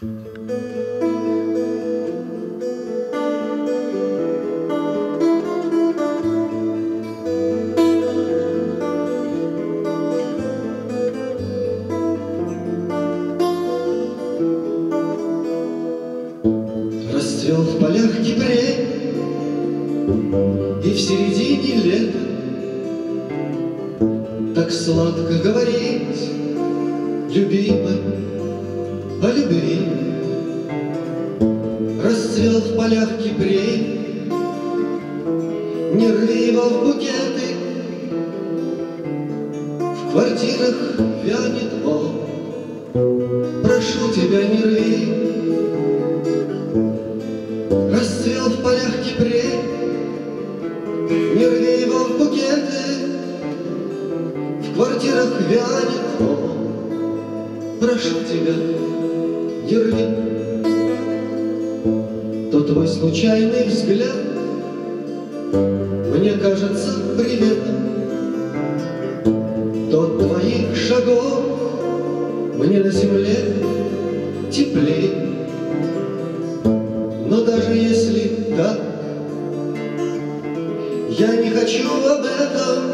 [0.00, 0.10] Расцвел
[17.62, 18.88] в полях кипрей,
[20.82, 22.18] И в середине лета.
[24.56, 26.32] Так сладко говорить,
[27.32, 27.83] любимой,
[32.84, 34.28] полях кипрей,
[35.94, 37.48] Не рви его в букеты,
[39.78, 40.76] В квартирах
[41.24, 42.04] вянет он.
[43.62, 45.14] Прошу тебя, не рви,
[47.90, 49.54] Расцвел в полях кипрей,
[51.08, 52.84] Не рви его в букеты,
[54.60, 57.78] В квартирах вянет он.
[57.80, 58.54] Прошу тебя,
[59.70, 60.33] не рви.
[62.74, 64.16] Твой случайный взгляд.
[65.52, 67.76] Мне кажется приветом,
[69.92, 71.44] То твоих шагов.
[72.56, 73.36] Мне на земле
[74.50, 75.36] теплее.
[77.28, 78.80] Но даже если так,
[81.16, 82.90] я не хочу об этом,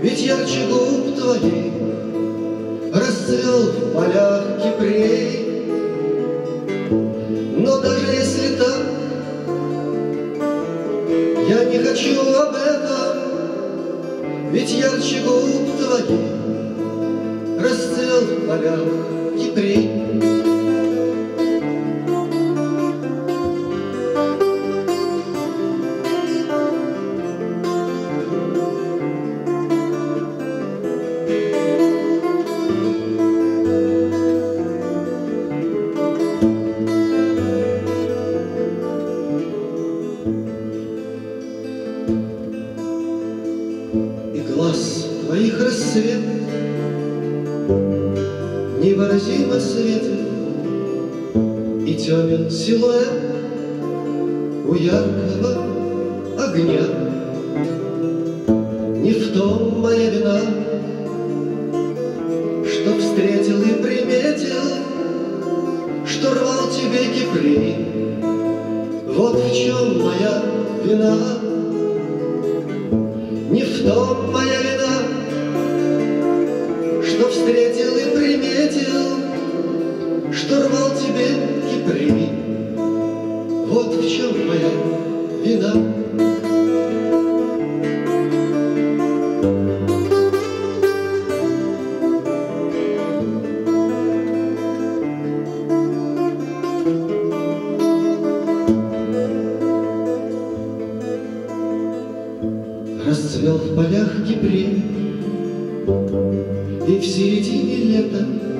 [0.00, 1.72] Ведь ярче губ твоих
[2.94, 4.61] Расцвел в полях
[12.02, 13.16] хочу об этом,
[14.50, 16.20] Ведь ярче губ твоих
[17.60, 18.80] Расцвел в полях
[44.72, 46.20] Глаз твоих рассвет.
[48.80, 50.18] Невыразимо светит
[51.86, 53.10] И темен силуэт
[54.66, 55.58] У яркого
[56.38, 56.84] огня.
[59.02, 60.40] Не в том моя вина
[62.66, 64.62] Что встретил и приметил
[66.06, 67.76] Что рвал тебе кипри.
[69.06, 70.42] Вот в чем моя
[70.82, 71.16] вина.
[73.50, 74.61] Не в том моя
[80.42, 81.28] Что рвал тебе
[81.70, 82.10] кипри.
[82.74, 84.70] Вот в чем моя
[85.44, 85.72] вина.
[103.06, 104.82] Расцвел в полях кипрей,
[106.88, 108.51] И в середине лета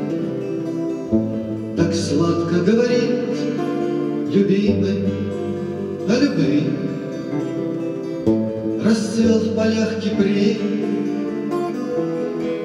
[2.13, 3.11] сладко говорить,
[4.33, 5.05] любимой,
[6.09, 6.71] о любви.
[8.85, 10.61] Расцвел в полях кипрей,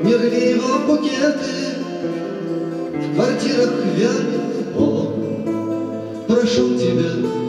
[0.03, 1.77] Не рви его букеты,
[2.93, 5.13] В квартирах вянет он.
[6.27, 7.46] Прошу тебя,